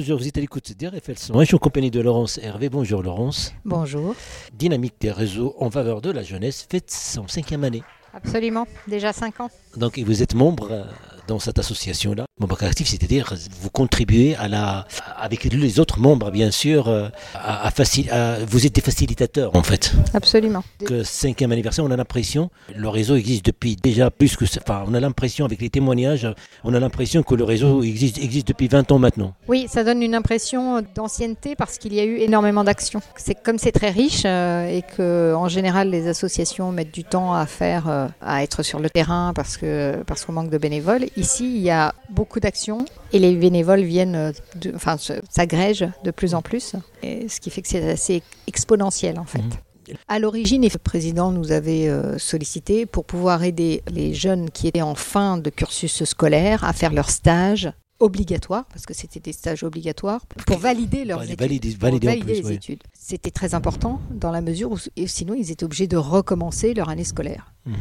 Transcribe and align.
bonjour, 0.00 0.18
vous 0.18 0.28
êtes 0.28 0.38
à 0.38 0.40
l'écoute 0.40 0.72
d'RFL 0.78 1.32
Moi, 1.34 1.42
je 1.42 1.48
suis 1.48 1.56
en 1.56 1.58
compagnie 1.58 1.90
de 1.90 2.00
Laurence 2.00 2.38
Hervé. 2.38 2.70
Bonjour 2.70 3.02
Laurence. 3.02 3.52
Bonjour. 3.66 4.14
Dynamique 4.54 4.94
des 4.98 5.10
réseaux 5.10 5.54
en 5.58 5.70
faveur 5.70 6.00
de 6.00 6.10
la 6.10 6.22
jeunesse 6.22 6.66
fête 6.70 6.90
son 6.90 7.28
cinquième 7.28 7.64
année. 7.64 7.82
Absolument, 8.14 8.66
déjà 8.88 9.12
cinq 9.12 9.40
ans. 9.40 9.50
Donc 9.76 9.98
vous 9.98 10.22
êtes 10.22 10.34
membre 10.34 10.68
euh, 10.72 10.84
dans 11.28 11.38
cette 11.38 11.58
association-là. 11.58 12.24
Membre 12.40 12.64
actif, 12.64 12.88
c'est-à-dire 12.88 13.34
vous 13.60 13.68
contribuez 13.68 14.34
à 14.36 14.48
la, 14.48 14.86
avec 15.18 15.44
les 15.44 15.78
autres 15.78 16.00
membres, 16.00 16.30
bien 16.30 16.50
sûr, 16.50 16.88
euh, 16.88 17.08
à, 17.34 17.68
à, 17.68 18.38
vous 18.46 18.66
êtes 18.66 18.74
des 18.74 18.80
facilitateurs 18.80 19.54
en 19.54 19.62
fait. 19.62 19.92
Absolument. 20.14 20.64
Que 20.86 21.02
cinquième 21.04 21.52
anniversaire, 21.52 21.84
on 21.84 21.90
a 21.90 21.96
l'impression, 21.98 22.50
le 22.74 22.88
réseau 22.88 23.16
existe 23.16 23.44
depuis 23.44 23.76
déjà 23.76 24.10
plus 24.10 24.36
que, 24.36 24.46
enfin, 24.58 24.84
on 24.86 24.94
a 24.94 25.00
l'impression 25.00 25.44
avec 25.44 25.60
les 25.60 25.68
témoignages, 25.68 26.26
on 26.64 26.72
a 26.72 26.80
l'impression 26.80 27.22
que 27.22 27.34
le 27.34 27.44
réseau 27.44 27.82
existe, 27.82 28.16
existe 28.16 28.48
depuis 28.48 28.68
20 28.68 28.90
ans 28.90 28.98
maintenant. 28.98 29.34
Oui, 29.46 29.66
ça 29.68 29.84
donne 29.84 30.02
une 30.02 30.14
impression 30.14 30.82
d'ancienneté 30.94 31.56
parce 31.56 31.76
qu'il 31.76 31.92
y 31.92 32.00
a 32.00 32.04
eu 32.04 32.16
énormément 32.20 32.64
d'actions. 32.64 33.02
C'est 33.16 33.34
comme 33.34 33.58
c'est 33.58 33.72
très 33.72 33.90
riche 33.90 34.22
euh, 34.24 34.66
et 34.66 34.80
que 34.80 35.34
en 35.34 35.48
général 35.48 35.90
les 35.90 36.08
associations 36.08 36.72
mettent 36.72 36.94
du 36.94 37.04
temps 37.04 37.34
à 37.34 37.44
faire, 37.44 37.88
euh, 37.88 38.06
à 38.22 38.42
être 38.42 38.62
sur 38.62 38.78
le 38.78 38.88
terrain 38.88 39.32
parce 39.34 39.58
que 39.58 40.02
parce 40.06 40.24
qu'on 40.24 40.32
manque 40.32 40.50
de 40.50 40.58
bénévoles. 40.58 41.06
Ici, 41.16 41.44
il 41.44 41.62
y 41.62 41.70
a 41.70 41.94
beaucoup 42.08 42.29
d'actions 42.38 42.84
et 43.12 43.18
les 43.18 43.34
bénévoles 43.34 43.82
viennent, 43.82 44.32
de, 44.54 44.72
enfin, 44.74 44.96
s'agrègent 45.28 45.88
de 46.04 46.10
plus 46.12 46.34
en 46.34 46.42
plus, 46.42 46.76
et 47.02 47.28
ce 47.28 47.40
qui 47.40 47.50
fait 47.50 47.62
que 47.62 47.68
c'est 47.68 47.90
assez 47.90 48.22
exponentiel 48.46 49.18
en 49.18 49.24
fait. 49.24 49.38
Mmh. 49.38 49.94
À 50.06 50.18
l'origine, 50.18 50.62
le 50.62 50.78
président 50.78 51.32
nous 51.32 51.50
avait 51.50 51.88
euh, 51.88 52.18
sollicité 52.18 52.86
pour 52.86 53.04
pouvoir 53.04 53.42
aider 53.42 53.82
les 53.90 54.14
jeunes 54.14 54.50
qui 54.50 54.68
étaient 54.68 54.82
en 54.82 54.94
fin 54.94 55.38
de 55.38 55.50
cursus 55.50 56.04
scolaire 56.04 56.62
à 56.62 56.72
faire 56.72 56.92
leur 56.92 57.10
stage 57.10 57.72
obligatoire, 57.98 58.64
parce 58.66 58.86
que 58.86 58.94
c'était 58.94 59.20
des 59.20 59.32
stages 59.32 59.62
obligatoires, 59.62 60.24
pour 60.46 60.58
valider 60.58 61.04
leurs 61.04 61.22
études. 61.22 61.38
Valider, 61.40 61.76
valider, 61.78 62.16
les 62.16 62.42
oui. 62.42 62.54
études. 62.54 62.82
C'était 62.94 63.30
très 63.30 63.54
important 63.54 64.00
dans 64.10 64.30
la 64.30 64.40
mesure 64.40 64.72
où 64.72 64.78
sinon 65.06 65.34
ils 65.34 65.50
étaient 65.50 65.64
obligés 65.64 65.86
de 65.86 65.98
recommencer 65.98 66.72
leur 66.72 66.88
année 66.88 67.04
scolaire. 67.04 67.52
Mmh. 67.66 67.74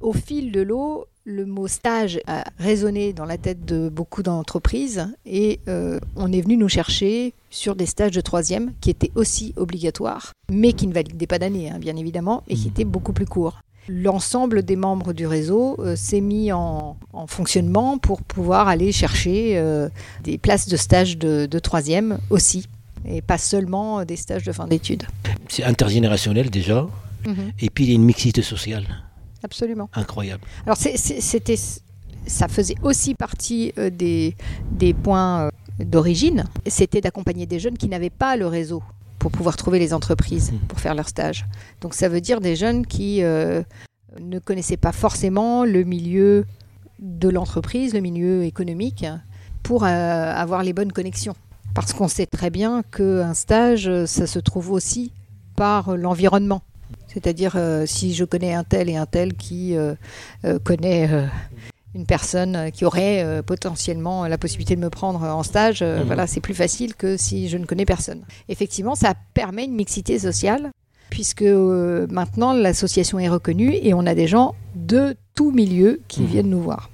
Au 0.00 0.12
fil 0.12 0.52
de 0.52 0.60
l'eau, 0.60 1.06
le 1.24 1.46
mot 1.46 1.68
stage 1.68 2.20
a 2.26 2.44
résonné 2.58 3.12
dans 3.12 3.24
la 3.24 3.38
tête 3.38 3.64
de 3.64 3.88
beaucoup 3.88 4.22
d'entreprises 4.22 5.06
et 5.24 5.60
euh, 5.68 6.00
on 6.16 6.32
est 6.32 6.40
venu 6.40 6.56
nous 6.56 6.68
chercher 6.68 7.34
sur 7.50 7.76
des 7.76 7.86
stages 7.86 8.10
de 8.12 8.20
troisième 8.20 8.72
qui 8.80 8.90
étaient 8.90 9.12
aussi 9.14 9.52
obligatoires, 9.56 10.32
mais 10.50 10.72
qui 10.72 10.86
ne 10.86 10.92
validaient 10.92 11.26
pas 11.26 11.38
d'année, 11.38 11.70
hein, 11.70 11.78
bien 11.78 11.96
évidemment, 11.96 12.42
et 12.48 12.54
qui 12.56 12.68
étaient 12.68 12.84
beaucoup 12.84 13.12
plus 13.12 13.26
courts. 13.26 13.60
L'ensemble 13.88 14.62
des 14.62 14.76
membres 14.76 15.12
du 15.12 15.26
réseau 15.26 15.76
euh, 15.80 15.96
s'est 15.96 16.20
mis 16.20 16.52
en, 16.52 16.96
en, 17.12 17.26
fonctionnement 17.26 17.98
pour 17.98 18.22
pouvoir 18.22 18.68
aller 18.68 18.92
chercher 18.92 19.58
euh, 19.58 19.88
des 20.22 20.38
places 20.38 20.68
de 20.68 20.76
stage 20.76 21.18
de, 21.18 21.46
de 21.46 21.58
troisième 21.58 22.18
aussi, 22.30 22.68
et 23.04 23.22
pas 23.22 23.38
seulement 23.38 24.04
des 24.04 24.16
stages 24.16 24.44
de 24.44 24.52
fin 24.52 24.66
d'études. 24.66 25.04
C'est 25.48 25.64
intergénérationnel 25.64 26.50
déjà, 26.50 26.82
mm 27.26 27.32
-hmm. 27.32 27.52
et 27.64 27.70
puis 27.70 27.84
il 27.84 27.88
y 27.90 27.92
a 27.92 27.96
une 27.96 28.04
mixité 28.04 28.42
sociale. 28.42 28.86
Absolument. 29.42 29.88
Incroyable. 29.94 30.42
Alors 30.64 30.76
c'était, 30.76 31.56
ça 32.26 32.48
faisait 32.48 32.76
aussi 32.82 33.14
partie 33.14 33.72
euh, 33.78 33.90
des, 33.90 34.36
des 34.70 34.94
points 34.94 35.46
euh, 35.46 35.50
d'origine. 35.84 36.44
C'était 36.66 37.00
d'accompagner 37.00 37.46
des 37.46 37.58
jeunes 37.58 37.76
qui 37.76 37.88
n'avaient 37.88 38.10
pas 38.10 38.36
le 38.36 38.46
réseau 38.46 38.82
pour 39.18 39.30
pouvoir 39.30 39.56
trouver 39.56 39.78
les 39.78 39.94
entreprises 39.94 40.52
pour 40.68 40.80
faire 40.80 40.94
leur 40.94 41.08
stage. 41.08 41.46
Donc 41.80 41.94
ça 41.94 42.08
veut 42.08 42.20
dire 42.20 42.40
des 42.40 42.56
jeunes 42.56 42.84
qui 42.86 43.22
euh, 43.22 43.62
ne 44.20 44.38
connaissaient 44.40 44.76
pas 44.76 44.92
forcément 44.92 45.64
le 45.64 45.84
milieu 45.84 46.44
de 46.98 47.28
l'entreprise, 47.28 47.94
le 47.94 48.00
milieu 48.00 48.44
économique, 48.44 49.06
pour 49.62 49.84
euh, 49.84 49.88
avoir 49.88 50.64
les 50.64 50.72
bonnes 50.72 50.92
connexions. 50.92 51.34
Parce 51.74 51.92
qu'on 51.92 52.08
sait 52.08 52.26
très 52.26 52.50
bien 52.50 52.82
qu'un 52.82 53.32
stage, 53.34 53.90
ça 54.06 54.26
se 54.26 54.38
trouve 54.38 54.72
aussi 54.72 55.12
par 55.56 55.96
l'environnement. 55.96 56.62
C'est-à-dire 57.12 57.54
euh, 57.56 57.84
si 57.86 58.14
je 58.14 58.24
connais 58.24 58.54
un 58.54 58.64
tel 58.64 58.88
et 58.88 58.96
un 58.96 59.06
tel 59.06 59.34
qui 59.34 59.76
euh, 59.76 59.94
euh, 60.44 60.58
connaît 60.58 61.08
une 61.94 62.06
personne 62.06 62.70
qui 62.72 62.84
aurait 62.84 63.42
potentiellement 63.44 64.26
la 64.26 64.38
possibilité 64.38 64.76
de 64.76 64.80
me 64.80 64.88
prendre 64.88 65.22
en 65.22 65.42
stage, 65.42 65.82
mmh. 65.82 66.02
voilà, 66.06 66.26
c'est 66.26 66.40
plus 66.40 66.54
facile 66.54 66.94
que 66.94 67.16
si 67.16 67.48
je 67.48 67.58
ne 67.58 67.66
connais 67.66 67.84
personne. 67.84 68.22
Effectivement, 68.48 68.94
ça 68.94 69.14
permet 69.34 69.64
une 69.64 69.74
mixité 69.74 70.18
sociale 70.18 70.70
puisque 71.10 71.42
maintenant 71.42 72.54
l'association 72.54 73.18
est 73.18 73.28
reconnue 73.28 73.74
et 73.74 73.92
on 73.92 74.06
a 74.06 74.14
des 74.14 74.26
gens 74.26 74.54
de 74.74 75.14
tout 75.34 75.50
milieu 75.50 76.00
qui 76.08 76.22
mmh. 76.22 76.26
viennent 76.26 76.50
nous 76.50 76.62
voir 76.62 76.88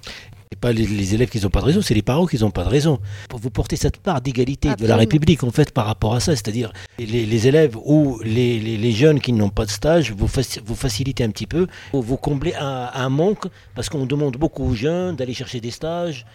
pas 0.57 0.73
les, 0.73 0.87
les, 0.87 1.15
élèves 1.15 1.29
qui 1.29 1.41
n'ont 1.41 1.51
pas 1.51 1.61
de 1.61 1.67
raison, 1.67 1.83
c'est 1.83 1.95
les 1.95 2.03
parents 2.03 2.27
qui 2.27 2.39
n'ont 2.39 2.51
pas 2.51 2.65
de 2.65 2.69
raison. 2.69 2.99
Vous 3.31 3.51
porter 3.51 3.77
cette 3.77 3.99
part 3.99 4.21
d'égalité 4.21 4.75
de 4.75 4.87
la 4.87 4.97
République, 4.97 5.45
en 5.45 5.51
fait, 5.51 5.73
par 5.73 5.87
rapport 5.87 6.15
à 6.15 6.21
ça, 6.21 6.35
c'est-à-dire 6.35 6.73
les, 6.99 7.27
les, 7.27 7.47
élèves 7.47 7.77
ou 7.77 8.21
les, 8.25 8.59
les 8.59 8.93
jeunes 8.93 9.21
qui 9.21 9.33
n'ont 9.33 9.51
pas 9.51 9.65
de 9.65 9.71
stage, 9.71 10.13
vous, 10.13 10.29
faci 10.29 10.61
vous 10.65 10.75
facilitez 10.75 11.25
un 11.25 11.31
petit 11.31 11.47
peu, 11.47 11.67
vous, 11.93 12.17
comblez 12.17 12.55
un, 12.55 12.91
un 12.93 13.09
manque, 13.09 13.47
parce 13.75 13.89
qu'on 13.89 14.07
demande 14.07 14.37
beaucoup 14.37 14.65
aux 14.65 14.75
jeunes 14.75 15.17
d'aller 15.17 15.35
chercher 15.35 15.61
des 15.61 15.71
stages. 15.71 16.27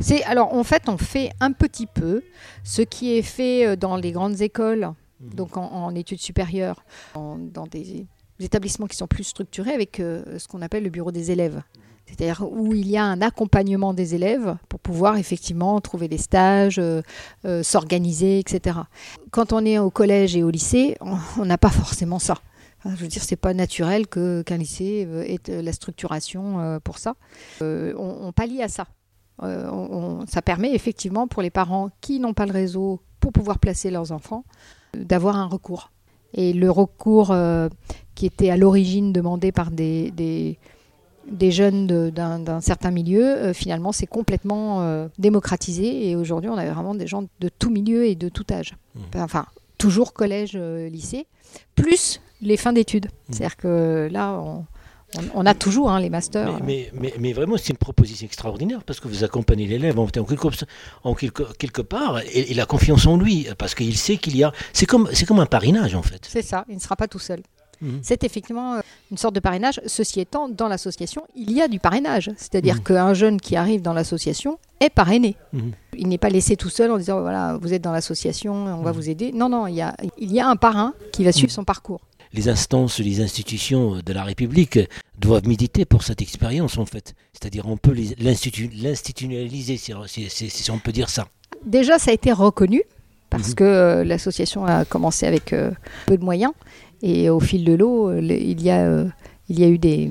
C'est 0.00 0.24
alors 0.24 0.52
en 0.52 0.64
fait 0.64 0.88
on 0.88 0.98
fait 0.98 1.30
un 1.38 1.52
petit 1.52 1.86
peu 1.86 2.24
ce 2.64 2.82
qui 2.82 3.16
est 3.16 3.22
fait 3.22 3.76
dans 3.76 3.96
les 3.96 4.10
grandes 4.10 4.40
écoles, 4.40 4.92
mmh. 5.20 5.34
donc 5.34 5.56
en, 5.56 5.62
en, 5.62 5.94
études 5.94 6.18
supérieures, 6.20 6.84
en, 7.14 7.38
dans 7.38 7.68
des 7.68 8.06
établissements 8.40 8.86
qui 8.86 8.96
sont 8.96 9.06
plus 9.06 9.24
structurés 9.24 9.72
avec 9.72 10.00
euh, 10.00 10.38
ce 10.38 10.48
qu'on 10.48 10.62
appelle 10.62 10.82
le 10.82 10.90
bureau 10.90 11.12
des 11.12 11.30
élèves 11.30 11.62
c'est-à-dire 12.10 12.46
où 12.50 12.74
il 12.74 12.88
y 12.88 12.96
a 12.96 13.04
un 13.04 13.22
accompagnement 13.22 13.94
des 13.94 14.14
élèves 14.14 14.56
pour 14.68 14.80
pouvoir 14.80 15.16
effectivement 15.16 15.80
trouver 15.80 16.08
des 16.08 16.18
stages, 16.18 16.78
euh, 16.78 17.02
euh, 17.44 17.62
s'organiser, 17.62 18.38
etc. 18.38 18.78
Quand 19.30 19.52
on 19.52 19.64
est 19.64 19.78
au 19.78 19.90
collège 19.90 20.36
et 20.36 20.42
au 20.42 20.50
lycée, 20.50 20.96
on 21.38 21.44
n'a 21.44 21.58
pas 21.58 21.70
forcément 21.70 22.18
ça. 22.18 22.36
Je 22.84 22.96
veux 22.96 23.08
dire, 23.08 23.22
c'est 23.22 23.36
pas 23.36 23.52
naturel 23.52 24.06
que 24.06 24.42
qu'un 24.42 24.56
lycée 24.56 25.06
ait 25.26 25.62
la 25.62 25.72
structuration 25.72 26.60
euh, 26.60 26.78
pour 26.78 26.98
ça. 26.98 27.14
Euh, 27.62 27.92
on, 27.98 28.28
on, 28.28 28.32
pallie 28.32 28.62
à 28.62 28.68
ça. 28.68 28.86
Euh, 29.42 30.24
ça 30.26 30.40
permet 30.40 30.74
effectivement 30.74 31.28
pour 31.28 31.42
les 31.42 31.50
parents 31.50 31.90
qui 32.00 32.20
n'ont 32.20 32.34
pas 32.34 32.46
le 32.46 32.52
réseau 32.52 33.00
pour 33.20 33.32
pouvoir 33.32 33.58
placer 33.58 33.90
leurs 33.90 34.12
enfants 34.12 34.44
d'avoir 34.94 35.36
un 35.36 35.46
recours. 35.46 35.90
Et 36.32 36.52
le 36.52 36.70
recours 36.70 37.34
qui 38.14 38.24
était 38.24 38.50
à 38.50 38.56
l'origine 38.56 39.12
demandé 39.12 39.50
par 39.50 39.70
des 39.70 40.58
des 41.26 41.50
jeunes 41.50 42.10
d'un 42.10 42.60
certain 42.60 42.90
milieu, 42.90 43.24
euh, 43.24 43.52
finalement, 43.52 43.92
c'est 43.92 44.06
complètement 44.06 44.82
euh, 44.82 45.08
démocratisé. 45.18 46.08
Et 46.08 46.16
aujourd'hui, 46.16 46.50
on 46.50 46.56
a 46.56 46.66
vraiment 46.70 46.94
des 46.94 47.06
gens 47.06 47.24
de 47.40 47.48
tout 47.48 47.70
milieu 47.70 48.06
et 48.06 48.14
de 48.14 48.28
tout 48.28 48.46
âge. 48.50 48.74
Mmh. 48.94 49.00
Enfin, 49.16 49.46
toujours 49.78 50.12
collège, 50.12 50.52
euh, 50.54 50.88
lycée, 50.88 51.26
plus 51.74 52.20
les 52.40 52.56
fins 52.56 52.72
d'études. 52.72 53.06
Mmh. 53.06 53.32
C'est-à-dire 53.32 53.56
que 53.56 54.08
là, 54.10 54.40
on, 54.40 54.64
on, 55.18 55.22
on, 55.34 55.46
a 55.46 55.54
toujours 55.54 55.90
hein, 55.90 56.00
les 56.00 56.10
masters. 56.10 56.52
Mais, 56.64 56.90
mais, 56.92 57.00
mais, 57.00 57.14
mais 57.18 57.32
vraiment, 57.32 57.56
c'est 57.56 57.70
une 57.70 57.76
proposition 57.76 58.26
extraordinaire 58.26 58.82
parce 58.84 58.98
que 58.98 59.08
vous 59.08 59.22
accompagnez 59.22 59.66
l'élève 59.66 59.98
en, 59.98 60.06
quelque, 60.06 60.64
en 61.04 61.14
quelque, 61.14 61.42
quelque 61.58 61.82
part 61.82 62.20
et 62.20 62.50
il 62.50 62.60
a 62.60 62.66
confiance 62.66 63.06
en 63.06 63.16
lui 63.16 63.46
parce 63.58 63.74
qu'il 63.74 63.96
sait 63.96 64.16
qu'il 64.16 64.36
y 64.36 64.44
a. 64.44 64.52
C'est 64.72 64.86
comme, 64.86 65.08
comme 65.28 65.40
un 65.40 65.46
parrainage 65.46 65.94
en 65.94 66.02
fait. 66.02 66.26
C'est 66.28 66.42
ça, 66.42 66.64
il 66.68 66.76
ne 66.76 66.80
sera 66.80 66.96
pas 66.96 67.08
tout 67.08 67.18
seul. 67.18 67.42
Mmh. 67.80 67.98
C'est 68.02 68.24
effectivement 68.24 68.80
une 69.10 69.16
sorte 69.16 69.34
de 69.34 69.40
parrainage. 69.40 69.80
Ceci 69.86 70.20
étant, 70.20 70.48
dans 70.48 70.68
l'association, 70.68 71.22
il 71.34 71.52
y 71.52 71.60
a 71.60 71.68
du 71.68 71.78
parrainage. 71.78 72.30
C'est-à-dire 72.36 72.76
mmh. 72.76 72.80
qu'un 72.80 73.14
jeune 73.14 73.40
qui 73.40 73.56
arrive 73.56 73.82
dans 73.82 73.92
l'association 73.92 74.58
est 74.80 74.90
parrainé. 74.90 75.36
Mmh. 75.52 75.70
Il 75.98 76.08
n'est 76.08 76.18
pas 76.18 76.30
laissé 76.30 76.56
tout 76.56 76.70
seul 76.70 76.90
en 76.90 76.98
disant 76.98 77.20
voilà, 77.20 77.58
vous 77.60 77.72
êtes 77.72 77.82
dans 77.82 77.92
l'association, 77.92 78.54
on 78.54 78.82
va 78.82 78.92
vous 78.92 79.08
aider. 79.10 79.32
Non, 79.32 79.48
non, 79.48 79.66
il 79.66 79.74
y 79.74 79.82
a, 79.82 79.96
il 80.18 80.32
y 80.32 80.40
a 80.40 80.48
un 80.48 80.56
parrain 80.56 80.94
qui 81.12 81.24
va 81.24 81.32
suivre 81.32 81.52
son 81.52 81.64
parcours. 81.64 82.00
Les 82.32 82.48
instances, 82.48 83.00
les 83.00 83.20
institutions 83.20 84.00
de 84.04 84.12
la 84.12 84.22
République 84.22 84.78
doivent 85.18 85.48
méditer 85.48 85.84
pour 85.84 86.04
cette 86.04 86.22
expérience 86.22 86.78
en 86.78 86.86
fait. 86.86 87.14
C'est-à-dire 87.32 87.66
on 87.66 87.76
peut 87.76 87.94
l'institutionnaliser, 88.18 89.76
si, 89.76 89.92
si, 90.06 90.30
si, 90.30 90.48
si 90.48 90.70
on 90.70 90.78
peut 90.78 90.92
dire 90.92 91.08
ça. 91.08 91.26
Déjà, 91.66 91.98
ça 91.98 92.12
a 92.12 92.14
été 92.14 92.32
reconnu 92.32 92.84
parce 93.30 93.54
que 93.54 93.64
euh, 93.64 94.04
l'association 94.04 94.66
a 94.66 94.84
commencé 94.84 95.26
avec 95.26 95.52
euh, 95.52 95.70
peu 96.06 96.18
de 96.18 96.24
moyens 96.24 96.52
et 97.02 97.30
au 97.30 97.40
fil 97.40 97.64
de 97.64 97.72
l'eau, 97.72 98.12
il, 98.12 98.62
y 98.62 98.70
a, 98.70 98.84
euh, 98.84 99.06
il 99.48 99.58
y 99.58 99.64
a 99.64 99.68
eu 99.68 99.78
des, 99.78 100.10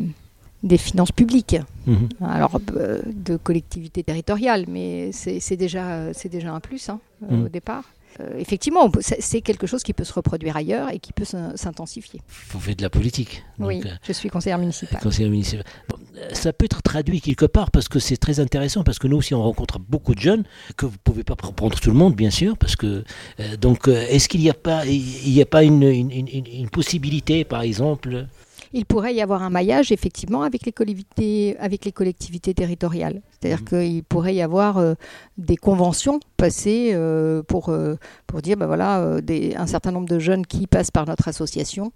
des 0.64 0.78
finances 0.78 1.12
publiques, 1.12 1.58
mmh. 1.86 1.96
alors 2.26 2.60
euh, 2.76 3.00
de 3.06 3.38
collectivités 3.38 4.04
territoriales, 4.04 4.66
mais 4.68 5.12
c'est 5.12 5.56
déjà, 5.56 6.12
déjà 6.32 6.54
un 6.54 6.60
plus 6.60 6.90
hein, 6.90 7.00
mmh. 7.30 7.44
au 7.44 7.50
départ. 7.50 7.84
Euh, 8.20 8.38
effectivement, 8.38 8.92
c'est 9.02 9.42
quelque 9.42 9.68
chose 9.68 9.84
qui 9.84 9.94
peut 9.94 10.04
se 10.04 10.14
reproduire 10.14 10.58
ailleurs 10.58 10.92
et 10.92 11.00
qui 11.00 11.14
peut 11.14 11.26
s'intensifier. 11.26 12.22
Vous 12.50 12.60
faites 12.60 12.78
de 12.78 12.84
la 12.84 12.90
politique. 12.90 13.44
Donc, 13.58 13.70
oui, 13.70 13.82
je 14.04 14.14
suis 14.14 14.30
conseillère 14.30 14.58
municipale. 14.58 15.00
Conseillère 15.02 15.32
municipale. 15.32 15.66
Bon, 15.88 15.98
ça 16.34 16.52
peut 16.52 16.66
être 16.66 16.82
traduit 16.82 17.22
quelque 17.22 17.46
part 17.46 17.72
parce 17.72 17.88
que 17.88 18.00
c'est 18.00 18.18
très 18.18 18.40
intéressant, 18.40 18.84
parce 18.84 19.00
que 19.00 19.08
nous 19.08 19.18
aussi 19.18 19.34
on 19.34 19.44
rencontre 19.44 19.80
beaucoup 19.80 20.16
de 20.16 20.20
jeunes, 20.20 20.44
que 20.76 20.86
vous 20.86 20.94
ne 20.94 20.98
pouvez 21.04 21.24
pas 21.24 21.36
prendre 21.36 21.80
tout 21.80 21.92
le 21.92 21.98
monde, 21.98 22.16
bien 22.16 22.32
sûr, 22.32 22.58
parce 22.58 22.76
que. 22.76 23.04
Euh, 23.40 23.58
donc, 23.58 23.88
est-ce 23.88 24.28
qu'il 24.28 24.42
n'y 24.42 24.50
a 24.50 24.54
pas, 24.54 24.86
il 24.86 25.30
y 25.30 25.42
a 25.42 25.46
pas 25.46 25.64
une, 25.64 25.84
une, 25.84 26.12
une, 26.12 26.48
une 26.48 26.70
possibilité, 26.70 27.44
par 27.46 27.62
exemple 27.62 28.28
Il 28.74 28.86
pourrait 28.86 29.14
y 29.16 29.22
avoir 29.22 29.42
un 29.44 29.50
maillage 29.50 29.92
effectivement 29.92 30.44
avec 30.44 30.66
les 30.66 30.72
collectivités, 30.72 31.58
avec 31.60 31.86
les 31.86 31.92
collectivités 31.92 32.54
territoriales. 32.54 33.22
C'est-à-dire 33.32 33.62
mmh. 33.62 33.66
qu'il 33.66 34.04
pourrait 34.04 34.36
y 34.36 34.42
avoir 34.42 34.78
euh, 34.78 34.94
des 35.38 35.58
conventions 35.58 36.20
passées 36.38 36.92
euh, 36.94 37.42
pour, 37.44 37.70
euh, 37.70 37.96
pour 38.28 38.42
dire 38.42 38.58
ben 38.58 38.68
voilà, 38.68 39.22
des, 39.22 39.56
un 39.56 39.68
certain 39.68 39.92
nombre 39.92 40.08
de 40.08 40.20
jeunes 40.20 40.46
qui 40.46 40.68
passent 40.68 40.92
par 40.92 41.06
notre 41.06 41.28
association 41.28 41.92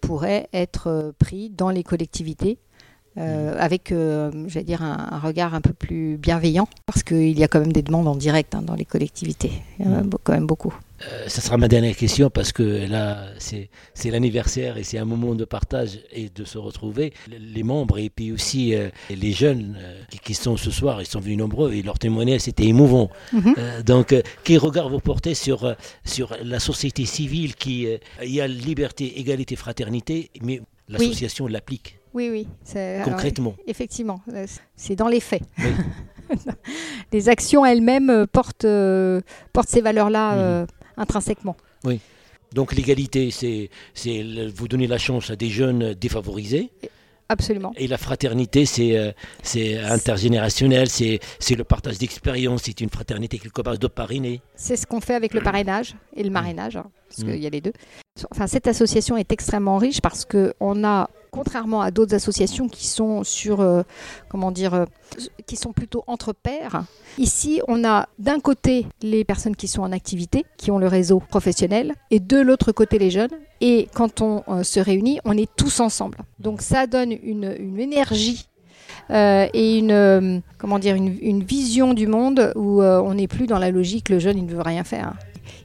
pourraient 0.00 0.48
être 0.54 1.12
pris 1.18 1.50
dans 1.50 1.68
les 1.68 1.82
collectivités 1.82 2.58
euh, 3.18 3.56
avec, 3.58 3.90
euh, 3.90 4.30
j'allais 4.46 4.64
dire, 4.64 4.82
un, 4.82 5.18
regard 5.18 5.54
un 5.54 5.60
peu 5.60 5.72
plus 5.72 6.16
bienveillant, 6.16 6.68
parce 6.86 7.02
qu'il 7.02 7.36
y 7.36 7.42
a 7.42 7.48
quand 7.48 7.58
même 7.58 7.72
des 7.72 7.82
demandes 7.82 8.06
en 8.06 8.14
direct 8.14 8.54
hein, 8.54 8.62
dans 8.62 8.74
les 8.74 8.84
collectivités. 8.84 9.50
Il 9.78 9.86
y 9.86 9.88
en 9.88 9.94
a 9.94 10.02
mm. 10.02 10.10
quand 10.22 10.32
même 10.32 10.46
beaucoup. 10.46 10.72
Euh, 11.02 11.28
ça 11.28 11.40
sera 11.40 11.56
ma 11.56 11.66
dernière 11.66 11.96
question 11.96 12.28
parce 12.28 12.52
que 12.52 12.86
là, 12.86 13.26
c'est 13.38 13.70
l'anniversaire 14.10 14.76
et 14.76 14.84
c'est 14.84 14.98
un 14.98 15.06
moment 15.06 15.34
de 15.34 15.44
partage 15.44 15.98
et 16.12 16.28
de 16.28 16.44
se 16.44 16.58
retrouver. 16.58 17.12
Les 17.28 17.62
membres 17.62 17.98
et 17.98 18.10
puis 18.10 18.32
aussi 18.32 18.74
les 19.08 19.32
jeunes 19.32 19.78
qui, 20.22 20.34
sont 20.34 20.58
ce 20.58 20.70
soir, 20.70 21.00
ils 21.00 21.06
sont 21.06 21.20
venus 21.20 21.38
nombreux 21.38 21.72
et 21.72 21.82
leur 21.82 21.98
témoignage, 21.98 22.42
c'était 22.42 22.66
émouvant. 22.66 23.08
Mm-hmm. 23.34 23.82
donc, 23.82 24.14
quel 24.44 24.58
regard 24.58 24.90
vous 24.90 25.00
portez 25.00 25.34
sur, 25.34 25.74
sur 26.04 26.36
la 26.44 26.60
société 26.60 27.06
civile 27.06 27.54
qui 27.54 27.88
il 28.22 28.30
y 28.30 28.42
a 28.42 28.46
liberté, 28.46 29.18
égalité, 29.18 29.56
fraternité, 29.56 30.30
mais 30.42 30.60
l'association 30.90 31.46
l'applique? 31.46 31.99
Oui, 32.14 32.28
oui. 32.30 32.48
Concrètement. 33.04 33.54
effectivement, 33.66 34.20
euh, 34.32 34.46
c'est 34.76 34.96
dans 34.96 35.08
les 35.08 35.20
faits. 35.20 35.42
les 37.12 37.28
actions 37.28 37.64
elles-mêmes 37.64 38.10
euh, 38.10 38.26
portent, 38.26 38.64
euh, 38.64 39.20
portent 39.52 39.68
ces 39.68 39.80
valeurs-là 39.80 40.62
mhm. 40.62 40.66
intrinsèquement. 40.96 41.56
Oui. 41.84 42.00
Donc 42.52 42.74
l'égalité, 42.74 43.30
c'est 43.30 43.70
vous 44.54 44.66
donner 44.66 44.88
la 44.88 44.98
chance 44.98 45.30
à 45.30 45.36
des 45.36 45.50
jeunes 45.50 45.94
défavorisés. 45.94 46.70
Absolument. 47.28 47.72
Et 47.76 47.86
la 47.86 47.96
fraternité, 47.96 48.66
c'est 48.66 49.14
c'est 49.44 49.78
intergénérationnel, 49.78 50.88
c'est 50.88 51.20
le 51.56 51.62
partage 51.62 51.98
d'expérience, 51.98 52.62
c'est 52.64 52.80
une 52.80 52.90
fraternité 52.90 53.38
quelque 53.38 53.62
part 53.62 53.78
de 53.78 53.86
parrainer. 53.86 54.42
C'est 54.56 54.74
ce 54.74 54.84
qu'on 54.84 55.00
fait 55.00 55.14
avec 55.14 55.32
le 55.32 55.40
parrainage 55.40 55.94
et 56.16 56.24
le 56.24 56.30
marrainage, 56.30 56.76
hein, 56.76 56.90
parce 57.08 57.22
qu'il 57.22 57.40
y 57.40 57.46
a 57.46 57.50
les 57.50 57.60
deux. 57.60 57.72
Enfin, 58.32 58.48
cette 58.48 58.66
association 58.66 59.16
est 59.16 59.30
extrêmement 59.30 59.78
riche 59.78 60.00
parce 60.00 60.24
qu'on 60.24 60.84
a 60.84 61.08
contrairement 61.30 61.80
à 61.80 61.90
d'autres 61.90 62.14
associations 62.14 62.68
qui 62.68 62.86
sont 62.86 63.24
sur, 63.24 63.60
euh, 63.60 63.82
comment 64.28 64.50
dire, 64.50 64.74
euh, 64.74 64.84
qui 65.46 65.56
sont 65.56 65.72
plutôt 65.72 66.04
entre 66.06 66.32
pairs. 66.32 66.84
Ici, 67.18 67.60
on 67.68 67.84
a 67.84 68.08
d'un 68.18 68.40
côté 68.40 68.86
les 69.02 69.24
personnes 69.24 69.56
qui 69.56 69.68
sont 69.68 69.82
en 69.82 69.92
activité, 69.92 70.44
qui 70.56 70.70
ont 70.70 70.78
le 70.78 70.88
réseau 70.88 71.20
professionnel, 71.20 71.94
et 72.10 72.20
de 72.20 72.38
l'autre 72.38 72.72
côté 72.72 72.98
les 72.98 73.10
jeunes. 73.10 73.30
Et 73.60 73.88
quand 73.94 74.20
on 74.20 74.42
euh, 74.48 74.62
se 74.62 74.80
réunit, 74.80 75.20
on 75.24 75.36
est 75.36 75.50
tous 75.56 75.80
ensemble. 75.80 76.18
Donc 76.38 76.62
ça 76.62 76.86
donne 76.86 77.12
une, 77.22 77.78
énergie 77.78 78.46
et 79.12 79.78
une, 79.78 80.42
comment 80.58 80.78
dire, 80.78 80.94
une, 80.94 81.42
vision 81.42 81.94
du 81.94 82.06
monde 82.06 82.52
où 82.54 82.80
on 82.82 83.14
n'est 83.14 83.26
plus 83.26 83.48
dans 83.48 83.58
la 83.58 83.70
logique 83.70 84.08
le 84.08 84.20
jeune 84.20 84.38
il 84.38 84.46
ne 84.46 84.52
veut 84.52 84.62
rien 84.62 84.84
faire. 84.84 85.14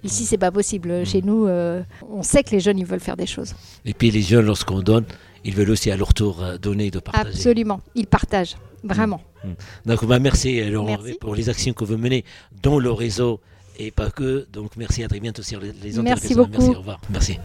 Ici, 0.04 0.26
c'est 0.26 0.38
pas 0.38 0.52
possible. 0.52 1.06
Chez 1.06 1.22
nous, 1.22 1.48
on 1.48 2.24
sait 2.24 2.44
que 2.44 2.52
les 2.52 2.60
jeunes, 2.60 2.80
ils 2.80 2.86
veulent 2.86 3.00
faire 3.00 3.18
des 3.18 3.28
choses. 3.28 3.54
Et 3.86 3.94
puis 3.94 4.10
les 4.10 4.22
jeunes, 4.22 4.46
lorsqu'on 4.46 4.80
donne, 4.80 5.06
ils 5.46 5.56
veulent 5.56 5.70
aussi 5.70 5.92
à 5.92 5.96
leur 5.96 6.14
tour 6.14 6.44
euh, 6.44 6.58
donner, 6.58 6.92
de 6.92 7.00
partager. 7.00 7.30
Absolument, 7.30 7.80
ils 7.94 8.08
partagent, 8.08 8.58
vraiment. 8.84 9.22
Mm, 9.44 9.50
mm. 9.50 9.56
Donc 9.86 10.06
bah, 10.06 10.20
merci 10.20 10.60
euh, 10.60 10.70
Laurent 10.70 10.98
pour 11.22 11.36
les 11.36 11.48
actions 11.50 11.74
que 11.74 11.86
vous 11.86 11.98
menez 11.98 12.26
dans 12.62 12.80
le 12.80 12.92
réseau 12.92 13.40
et 13.78 13.92
pas 13.92 14.10
que. 14.10 14.48
Donc 14.52 14.72
merci 14.76 15.04
à 15.04 15.08
très 15.08 15.20
bientôt 15.20 15.44
sur 15.44 15.62
les, 15.62 15.72
les 15.72 16.02
Merci 16.02 16.36
beaucoup. 16.36 16.52
Merci, 16.52 16.70
au 16.76 16.80
revoir. 16.80 17.00
Merci. 17.10 17.38